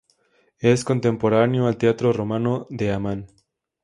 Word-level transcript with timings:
Es 0.57 0.83
contemporáneo 0.83 1.67
al 1.67 1.77
teatro 1.77 2.11
romano 2.11 2.65
de 2.71 2.91
Amán. 2.91 3.27